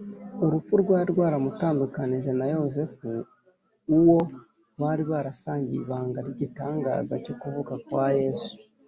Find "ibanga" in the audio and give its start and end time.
5.82-6.18